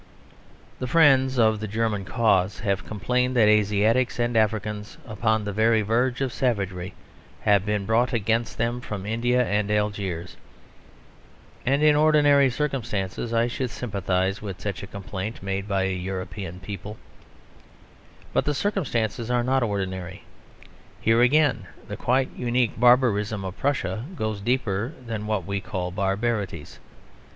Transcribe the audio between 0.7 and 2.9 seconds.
The friends of the German cause have